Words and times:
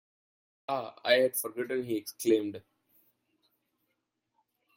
Ah, 0.67 0.95
I 1.05 1.13
had 1.17 1.37
forgotten, 1.37 1.83
he 1.83 1.95
exclaimed. 1.95 2.63